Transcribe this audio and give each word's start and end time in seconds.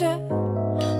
вопросе 0.00 0.18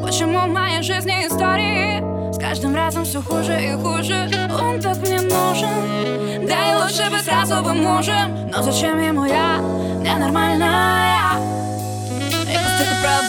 Почему 0.03 0.41
в 0.41 0.49
моей 0.49 0.83
жизни 0.83 1.13
истории? 1.27 2.33
С 2.33 2.39
каждым 2.39 2.75
разом 2.75 3.05
все 3.05 3.23
хуже 3.23 3.59
и 3.63 3.73
хуже. 3.73 4.29
Он 4.61 4.81
так 4.81 4.99
мне 4.99 5.21
нужен. 5.21 6.47
Да 6.47 6.71
и 6.71 6.75
лучше 6.75 7.11
бы 7.11 7.19
сразу 7.19 7.63
бы 7.63 7.73
мужем. 7.75 8.51
Но 8.51 8.63
зачем 8.63 9.01
ему 9.01 9.25
я, 9.25 9.59
ненормальная 10.03 11.17
Я. 11.17 11.33
Просто 12.61 12.83
это 12.83 13.01
права, 13.01 13.29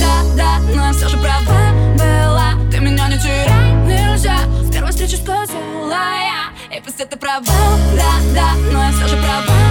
да, 0.00 0.36
да 0.36 0.58
Но 0.74 0.92
все 0.92 1.08
же 1.08 1.18
правда 1.18 1.52
была. 1.94 2.70
Ты 2.70 2.80
меня 2.80 3.08
не 3.08 3.18
теряй, 3.18 3.72
нельзя. 3.86 4.38
С 4.62 4.70
первой 4.70 4.90
встречи 4.90 5.16
сказала 5.16 5.48
я. 5.90 6.74
Я 6.74 6.82
просто 6.82 7.04
это 7.04 7.16
права, 7.16 7.44
да, 7.96 8.34
да 8.34 8.52
Но 8.72 8.84
я 8.84 8.92
все 8.92 9.08
же 9.08 9.16
правда. 9.16 9.67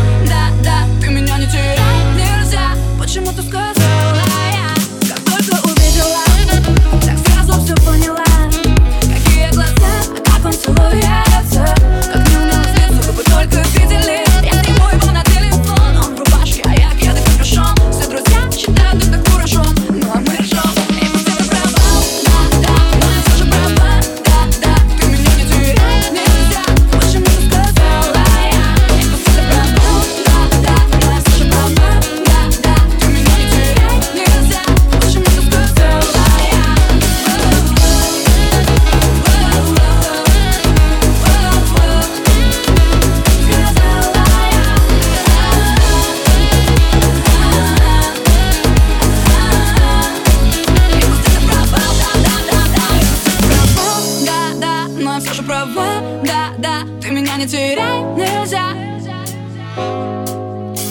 Права, 55.47 56.01
да, 56.25 56.53
да, 56.57 56.81
ты 57.01 57.09
меня 57.09 57.37
не 57.37 57.47
теряй, 57.47 58.01
нельзя. 58.15 58.73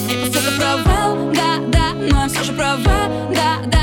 Пусть 0.09 0.35
это 0.35 0.51
провал, 0.57 1.31
да, 1.35 1.59
да, 1.69 1.93
но 1.93 2.23
я 2.23 2.29
все 2.29 2.43
же 2.43 2.53
права, 2.55 3.11
да, 3.35 3.61
да, 3.67 3.76